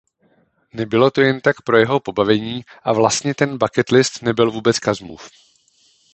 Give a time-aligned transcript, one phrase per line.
[0.73, 5.29] Nebylo to jen tak pro jeho pobavení a vlastně ten bucketlist nebyl vůbec Kazmův.